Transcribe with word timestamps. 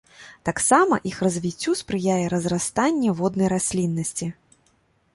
Таксама 0.47 0.97
іх 1.09 1.19
развіццю 1.27 1.75
спрыяе 1.83 2.17
разрастанне 2.33 3.09
воднай 3.23 3.47
расліннасці. 3.57 4.35